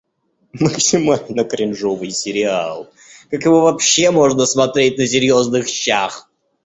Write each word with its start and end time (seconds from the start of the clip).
Максимально 0.59 1.43
кринжовый 1.43 2.09
сериал, 2.09 2.89
как 3.29 3.45
его 3.45 3.61
вообще 3.61 4.09
можно 4.09 4.47
смотреть 4.47 4.97
на 4.97 5.05
серьёзных 5.05 5.67
щщах? 5.67 6.27